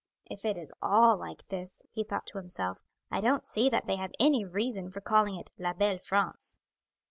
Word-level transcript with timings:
"If 0.25 0.45
it 0.45 0.57
is 0.57 0.73
all 0.81 1.15
like 1.15 1.45
this," 1.49 1.83
he 1.91 2.03
thought 2.03 2.25
to 2.29 2.39
himself, 2.39 2.81
"I 3.11 3.21
don't 3.21 3.45
see 3.45 3.69
that 3.69 3.85
they 3.85 3.97
have 3.97 4.13
any 4.19 4.43
reason 4.43 4.89
for 4.89 4.99
calling 4.99 5.35
it 5.35 5.51
La 5.59 5.73
belle 5.73 5.99
France." 5.99 6.59